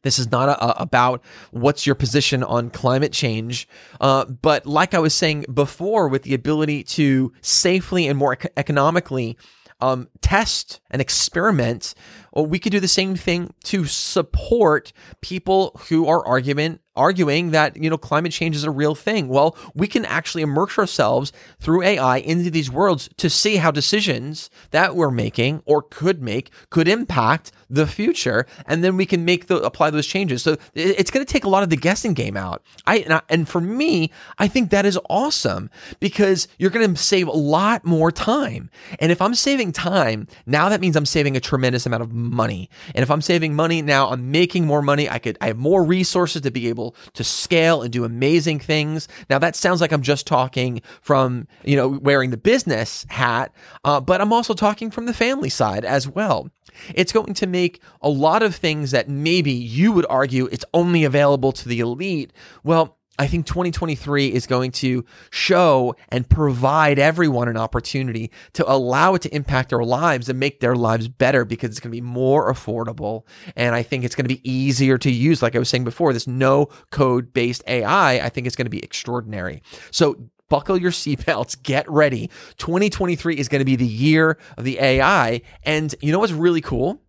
this 0.02 0.18
is 0.18 0.30
not 0.30 0.48
a, 0.48 0.64
a, 0.64 0.82
about 0.82 1.22
what's 1.50 1.86
your 1.86 1.94
position 1.94 2.42
on 2.42 2.70
climate 2.70 3.12
change. 3.12 3.68
Uh, 4.00 4.24
but 4.24 4.66
like 4.66 4.94
I 4.94 4.98
was 4.98 5.14
saying 5.14 5.44
before, 5.52 6.08
with 6.08 6.22
the 6.22 6.34
ability 6.34 6.84
to 6.84 7.32
safely 7.42 8.06
and 8.06 8.18
more 8.18 8.38
economically 8.56 9.36
um, 9.80 10.08
test 10.20 10.80
and 10.90 11.00
experiment, 11.00 11.94
well, 12.32 12.46
we 12.46 12.58
could 12.58 12.72
do 12.72 12.80
the 12.80 12.88
same 12.88 13.16
thing 13.16 13.54
to 13.64 13.84
support 13.86 14.92
people 15.20 15.78
who 15.88 16.06
are 16.06 16.26
argument 16.26 16.80
arguing 17.00 17.50
that 17.52 17.76
you 17.82 17.88
know 17.88 17.96
climate 17.96 18.30
change 18.30 18.54
is 18.54 18.64
a 18.64 18.70
real 18.70 18.94
thing. 18.94 19.28
Well, 19.28 19.56
we 19.74 19.86
can 19.86 20.04
actually 20.04 20.42
immerse 20.42 20.78
ourselves 20.78 21.32
through 21.58 21.82
AI 21.82 22.18
into 22.18 22.50
these 22.50 22.70
worlds 22.70 23.08
to 23.16 23.30
see 23.30 23.56
how 23.56 23.70
decisions 23.70 24.50
that 24.70 24.94
we're 24.94 25.10
making 25.10 25.62
or 25.64 25.80
could 25.80 26.22
make 26.22 26.50
could 26.68 26.86
impact 26.86 27.52
the 27.70 27.86
future, 27.86 28.46
and 28.66 28.84
then 28.84 28.96
we 28.96 29.06
can 29.06 29.24
make 29.24 29.46
the 29.46 29.56
apply 29.56 29.90
those 29.90 30.06
changes. 30.06 30.42
So 30.42 30.58
it's 30.74 31.10
going 31.10 31.24
to 31.24 31.32
take 31.32 31.44
a 31.44 31.48
lot 31.48 31.62
of 31.62 31.70
the 31.70 31.76
guessing 31.76 32.12
game 32.12 32.36
out. 32.36 32.62
I 32.86 32.98
and, 32.98 33.14
I, 33.14 33.22
and 33.30 33.48
for 33.48 33.60
me, 33.60 34.10
I 34.38 34.46
think 34.48 34.70
that 34.70 34.84
is 34.84 34.98
awesome 35.08 35.70
because 36.00 36.48
you're 36.58 36.70
going 36.70 36.94
to 36.94 37.00
save 37.00 37.28
a 37.28 37.32
lot 37.32 37.84
more 37.84 38.12
time. 38.12 38.68
And 38.98 39.10
if 39.10 39.22
I'm 39.22 39.34
saving 39.34 39.72
time, 39.72 40.26
now 40.44 40.68
that 40.68 40.80
means 40.80 40.96
I'm 40.96 41.06
saving 41.06 41.36
a 41.36 41.40
tremendous 41.40 41.86
amount 41.86 42.02
of 42.02 42.12
money. 42.12 42.68
And 42.94 43.02
if 43.02 43.10
I'm 43.10 43.22
saving 43.22 43.54
money 43.54 43.80
now, 43.80 44.10
I'm 44.10 44.30
making 44.30 44.66
more 44.66 44.82
money. 44.82 45.08
I 45.08 45.18
could 45.18 45.38
I 45.40 45.46
have 45.46 45.56
more 45.56 45.82
resources 45.84 46.42
to 46.42 46.50
be 46.50 46.68
able 46.68 46.89
to 47.14 47.24
scale 47.24 47.82
and 47.82 47.92
do 47.92 48.04
amazing 48.04 48.60
things. 48.60 49.08
Now 49.28 49.38
that 49.38 49.56
sounds 49.56 49.80
like 49.80 49.92
I'm 49.92 50.02
just 50.02 50.26
talking 50.26 50.82
from, 51.00 51.46
you 51.64 51.76
know, 51.76 51.88
wearing 51.88 52.30
the 52.30 52.36
business 52.36 53.06
hat, 53.08 53.52
uh, 53.84 54.00
but 54.00 54.20
I'm 54.20 54.32
also 54.32 54.54
talking 54.54 54.90
from 54.90 55.06
the 55.06 55.14
family 55.14 55.50
side 55.50 55.84
as 55.84 56.08
well. 56.08 56.50
It's 56.94 57.12
going 57.12 57.34
to 57.34 57.46
make 57.46 57.82
a 58.00 58.08
lot 58.08 58.42
of 58.42 58.54
things 58.54 58.90
that 58.92 59.08
maybe 59.08 59.52
you 59.52 59.92
would 59.92 60.06
argue 60.08 60.46
it's 60.46 60.64
only 60.72 61.04
available 61.04 61.52
to 61.52 61.68
the 61.68 61.80
elite. 61.80 62.32
Well, 62.64 62.99
I 63.20 63.26
think 63.26 63.44
2023 63.44 64.32
is 64.32 64.46
going 64.46 64.72
to 64.72 65.04
show 65.28 65.94
and 66.08 66.26
provide 66.26 66.98
everyone 66.98 67.48
an 67.48 67.58
opportunity 67.58 68.30
to 68.54 68.66
allow 68.66 69.14
it 69.14 69.20
to 69.20 69.34
impact 69.34 69.68
their 69.68 69.84
lives 69.84 70.30
and 70.30 70.40
make 70.40 70.60
their 70.60 70.74
lives 70.74 71.06
better 71.06 71.44
because 71.44 71.68
it's 71.68 71.80
going 71.80 71.90
to 71.90 71.96
be 71.96 72.00
more 72.00 72.50
affordable. 72.50 73.26
And 73.56 73.74
I 73.74 73.82
think 73.82 74.04
it's 74.04 74.14
going 74.14 74.26
to 74.26 74.34
be 74.34 74.50
easier 74.50 74.96
to 74.96 75.10
use. 75.10 75.42
Like 75.42 75.54
I 75.54 75.58
was 75.58 75.68
saying 75.68 75.84
before, 75.84 76.14
this 76.14 76.26
no 76.26 76.70
code 76.92 77.34
based 77.34 77.62
AI, 77.66 78.24
I 78.24 78.30
think 78.30 78.46
it's 78.46 78.56
going 78.56 78.64
to 78.64 78.70
be 78.70 78.82
extraordinary. 78.82 79.62
So 79.90 80.16
buckle 80.48 80.78
your 80.78 80.90
seatbelts, 80.90 81.62
get 81.62 81.86
ready. 81.90 82.30
2023 82.56 83.36
is 83.36 83.48
going 83.48 83.58
to 83.58 83.66
be 83.66 83.76
the 83.76 83.86
year 83.86 84.38
of 84.56 84.64
the 84.64 84.78
AI. 84.80 85.42
And 85.64 85.94
you 86.00 86.10
know 86.10 86.20
what's 86.20 86.32
really 86.32 86.62
cool? 86.62 87.02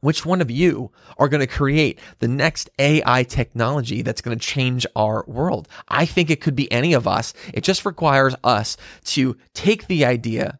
Which 0.00 0.24
one 0.24 0.40
of 0.40 0.50
you 0.50 0.90
are 1.18 1.28
going 1.28 1.40
to 1.40 1.46
create 1.46 1.98
the 2.20 2.28
next 2.28 2.70
AI 2.78 3.22
technology 3.24 4.02
that's 4.02 4.22
going 4.22 4.38
to 4.38 4.44
change 4.44 4.86
our 4.96 5.24
world? 5.26 5.68
I 5.88 6.06
think 6.06 6.30
it 6.30 6.40
could 6.40 6.56
be 6.56 6.70
any 6.72 6.94
of 6.94 7.06
us. 7.06 7.34
It 7.52 7.64
just 7.64 7.84
requires 7.84 8.34
us 8.42 8.76
to 9.04 9.36
take 9.54 9.86
the 9.86 10.04
idea, 10.04 10.58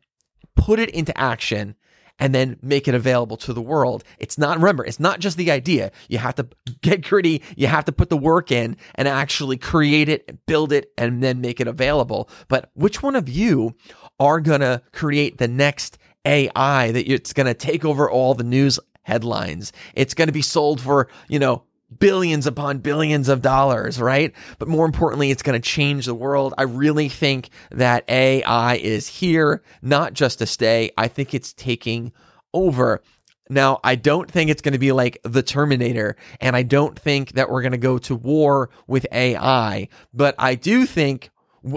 put 0.56 0.78
it 0.78 0.90
into 0.90 1.16
action, 1.16 1.74
and 2.20 2.34
then 2.34 2.58
make 2.60 2.86
it 2.86 2.94
available 2.94 3.38
to 3.38 3.54
the 3.54 3.62
world. 3.62 4.04
It's 4.18 4.36
not, 4.36 4.58
remember, 4.58 4.84
it's 4.84 5.00
not 5.00 5.20
just 5.20 5.38
the 5.38 5.50
idea. 5.50 5.90
You 6.08 6.18
have 6.18 6.34
to 6.34 6.46
get 6.82 7.02
gritty. 7.02 7.42
You 7.56 7.66
have 7.66 7.86
to 7.86 7.92
put 7.92 8.10
the 8.10 8.16
work 8.16 8.52
in 8.52 8.76
and 8.94 9.08
actually 9.08 9.56
create 9.56 10.10
it, 10.10 10.44
build 10.46 10.70
it, 10.70 10.92
and 10.98 11.22
then 11.22 11.40
make 11.40 11.60
it 11.60 11.66
available. 11.66 12.28
But 12.48 12.70
which 12.74 13.02
one 13.02 13.16
of 13.16 13.28
you 13.28 13.74
are 14.20 14.40
going 14.40 14.60
to 14.60 14.82
create 14.92 15.38
the 15.38 15.48
next 15.48 15.96
AI 16.26 16.92
that 16.92 17.10
it's 17.10 17.32
going 17.32 17.46
to 17.46 17.54
take 17.54 17.86
over 17.86 18.10
all 18.10 18.34
the 18.34 18.44
news 18.44 18.78
headlines. 19.02 19.72
It's 19.94 20.14
going 20.14 20.28
to 20.28 20.32
be 20.32 20.42
sold 20.42 20.80
for, 20.80 21.08
you 21.28 21.38
know, 21.38 21.64
billions 21.98 22.46
upon 22.46 22.78
billions 22.78 23.28
of 23.28 23.42
dollars, 23.42 24.00
right? 24.00 24.32
But 24.58 24.68
more 24.68 24.86
importantly, 24.86 25.30
it's 25.30 25.42
going 25.42 25.60
to 25.60 25.68
change 25.68 26.06
the 26.06 26.14
world. 26.14 26.54
I 26.56 26.62
really 26.62 27.08
think 27.08 27.50
that 27.70 28.04
AI 28.08 28.76
is 28.76 29.08
here, 29.08 29.62
not 29.82 30.12
just 30.12 30.38
to 30.38 30.46
stay. 30.46 30.90
I 30.96 31.08
think 31.08 31.34
it's 31.34 31.52
taking 31.52 32.12
over. 32.54 33.02
Now, 33.48 33.80
I 33.82 33.96
don't 33.96 34.30
think 34.30 34.48
it's 34.48 34.62
going 34.62 34.74
to 34.74 34.78
be 34.78 34.92
like 34.92 35.18
the 35.24 35.42
Terminator, 35.42 36.16
and 36.40 36.54
I 36.54 36.62
don't 36.62 36.96
think 36.96 37.32
that 37.32 37.50
we're 37.50 37.62
going 37.62 37.72
to 37.72 37.78
go 37.78 37.98
to 37.98 38.14
war 38.14 38.70
with 38.86 39.06
AI, 39.10 39.88
but 40.14 40.36
I 40.38 40.54
do 40.54 40.86
think 40.86 41.30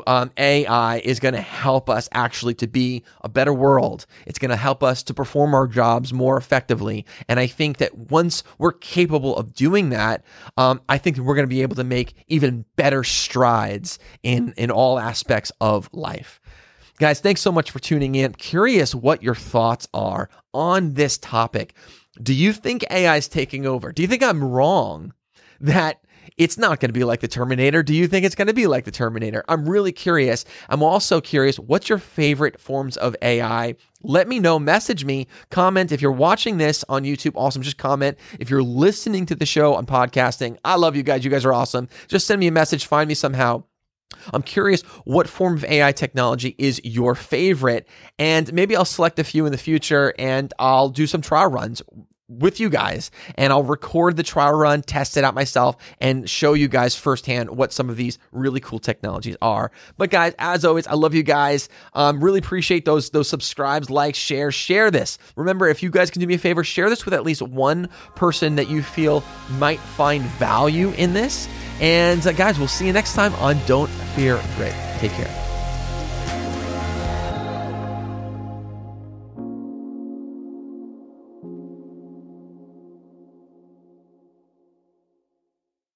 um, 0.08 0.32
AI 0.38 1.00
is 1.00 1.20
going 1.20 1.34
to 1.34 1.42
help 1.42 1.90
us 1.90 2.08
actually 2.12 2.54
to 2.56 2.68
be 2.68 3.04
a 3.22 3.30
better 3.30 3.54
world. 3.54 4.06
It's 4.26 4.40
going 4.40 4.52
to 4.52 4.58
help 4.58 4.84
us 4.84 5.04
to 5.04 5.14
perform 5.14 5.54
our 5.54 5.68
jobs 5.68 6.14
more 6.14 6.38
effectively. 6.38 7.06
And 7.28 7.40
I 7.40 7.48
think 7.48 7.78
that 7.78 7.98
once 7.98 8.44
we're 8.58 8.72
capable 8.74 9.36
of 9.36 9.54
doing 9.54 9.90
that, 9.90 10.24
um, 10.58 10.82
I 10.88 10.98
think 10.98 11.18
we're 11.18 11.36
going 11.36 11.48
to 11.48 11.56
be 11.56 11.62
able 11.62 11.76
to 11.76 11.84
make 11.84 12.14
even 12.28 12.66
better 12.76 13.04
strides 13.04 14.00
in, 14.24 14.54
in 14.58 14.72
all 14.72 15.00
aspects 15.00 15.52
of 15.60 15.90
life. 15.94 16.40
Guys, 17.00 17.20
thanks 17.20 17.42
so 17.42 17.52
much 17.52 17.72
for 17.72 17.80
tuning 17.80 18.16
in. 18.16 18.34
Curious 18.34 18.94
what 18.94 19.24
your 19.24 19.36
thoughts 19.36 19.88
are 19.94 20.30
on 20.54 20.94
this 20.94 21.18
topic. 21.18 21.74
Do 22.22 22.34
you 22.34 22.54
think 22.54 22.86
AI 22.92 23.18
is 23.18 23.28
taking 23.28 23.66
over? 23.66 23.92
Do 23.92 24.04
you 24.04 24.08
think 24.08 24.22
I'm 24.22 24.44
wrong 24.44 25.14
that 25.60 26.03
it's 26.38 26.58
not 26.58 26.80
going 26.80 26.90
to 26.90 26.94
be 26.94 27.04
like 27.04 27.20
the 27.20 27.28
Terminator. 27.28 27.84
Do 27.84 27.94
you 27.94 28.08
think 28.08 28.26
it's 28.26 28.36
going 28.36 28.48
to 28.48 28.54
be 28.54 28.68
like 28.68 28.86
the 28.86 28.92
Terminator? 28.92 29.44
I'm 29.48 29.68
really 29.68 29.92
curious. 29.92 30.46
I'm 30.70 30.84
also 30.84 31.22
curious 31.22 31.60
what's 31.60 31.90
your 31.90 31.98
favorite 31.98 32.60
forms 32.60 32.98
of 32.98 33.16
AI? 33.22 33.76
Let 34.02 34.28
me 34.28 34.40
know, 34.40 34.60
message 34.60 35.06
me, 35.06 35.28
comment. 35.50 35.92
If 35.92 36.02
you're 36.02 36.12
watching 36.12 36.58
this 36.58 36.84
on 36.90 37.04
YouTube, 37.04 37.34
awesome. 37.36 37.62
Just 37.62 37.78
comment. 37.78 38.18
If 38.40 38.50
you're 38.50 38.64
listening 38.64 39.26
to 39.28 39.36
the 39.36 39.46
show 39.46 39.76
on 39.76 39.86
podcasting, 39.86 40.58
I 40.66 40.76
love 40.76 40.96
you 40.96 41.04
guys. 41.04 41.24
You 41.24 41.32
guys 41.32 41.46
are 41.46 41.54
awesome. 41.54 41.88
Just 42.08 42.28
send 42.28 42.40
me 42.40 42.48
a 42.48 42.52
message, 42.52 42.86
find 42.86 43.08
me 43.08 43.14
somehow. 43.14 43.64
I'm 44.34 44.44
curious 44.44 44.82
what 45.06 45.28
form 45.28 45.56
of 45.56 45.66
AI 45.66 45.92
technology 45.92 46.56
is 46.58 46.80
your 46.84 47.16
favorite, 47.16 47.88
and 48.20 48.52
maybe 48.54 48.76
I'll 48.76 48.86
select 48.86 49.20
a 49.20 49.24
few 49.24 49.46
in 49.46 49.52
the 49.52 49.58
future 49.58 50.14
and 50.20 50.54
I'll 50.60 50.90
do 50.90 51.08
some 51.08 51.22
trial 51.22 51.50
runs 51.50 51.82
with 52.40 52.60
you 52.60 52.70
guys 52.70 53.12
and 53.36 53.54
I'll 53.54 53.64
record 53.64 54.18
the 54.18 54.24
trial 54.24 54.54
run, 54.54 54.82
test 54.82 55.18
it 55.18 55.24
out 55.24 55.36
myself, 55.36 55.76
and 56.00 56.30
show 56.30 56.54
you 56.54 56.68
guys 56.68 56.96
firsthand 56.96 57.50
what 57.52 57.74
some 57.74 57.90
of 57.90 57.98
these 57.98 58.20
really 58.32 58.60
cool 58.60 58.80
technologies 58.80 59.38
are. 59.42 59.72
But 59.98 60.10
guys, 60.10 60.34
as 60.40 60.66
always, 60.66 60.88
I 60.88 60.94
love 60.94 61.14
you 61.14 61.24
guys. 61.24 61.70
Um, 61.94 62.24
really 62.24 62.40
appreciate 62.40 62.86
those 62.86 63.10
those 63.12 63.30
subscribes, 63.30 63.90
likes, 63.90 64.18
share, 64.18 64.52
share 64.52 64.92
this. 64.92 65.18
Remember, 65.36 65.68
if 65.68 65.84
you 65.84 65.90
guys 65.90 66.12
can 66.12 66.20
do 66.20 66.28
me 66.28 66.36
a 66.36 66.40
favor, 66.40 66.64
share 66.64 66.90
this 66.90 67.06
with 67.06 67.14
at 67.14 67.24
least 67.24 67.42
one 67.42 67.90
person 68.16 68.56
that 68.56 68.70
you 68.70 68.84
feel 68.84 69.24
might 69.58 69.80
find 69.80 70.24
value 70.24 70.90
in 70.92 71.14
this. 71.14 71.48
And 71.80 72.26
uh, 72.26 72.32
guys, 72.32 72.60
we'll 72.60 72.68
see 72.68 72.88
you 72.88 72.94
next 72.94 73.14
time 73.14 73.34
on 73.36 73.58
Don't 73.66 73.90
Fear 74.16 74.42
Grit. 74.56 74.76
Take 75.00 75.12
care. 75.12 75.53